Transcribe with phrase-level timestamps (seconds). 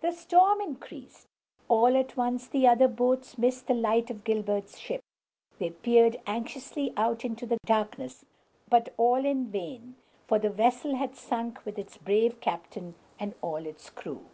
[0.00, 1.28] The storm increased.
[1.68, 5.00] All at once the other boats missed the light of Gilbert's ship!
[5.60, 8.24] They peered anxiously out into the darkness,
[8.68, 9.94] but all in vain,
[10.26, 14.24] for the vessel had sunk with its brave captain and all its crew.